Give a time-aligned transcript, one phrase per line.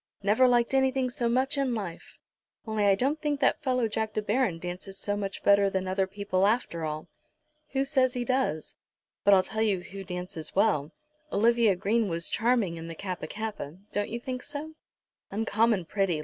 [0.23, 2.17] "Never liked anything so much in life;
[2.65, 6.07] only I don't think that fellow Jack De Baron, dances so much better than other
[6.07, 7.07] people, after all?"
[7.73, 8.73] "Who says he does?
[9.23, 10.91] But I'll tell you who dances well.
[11.31, 13.77] Olivia Green was charming in the Kappa kappa.
[13.91, 14.73] Don't you think so?"
[15.29, 16.19] "Uncommon pretty."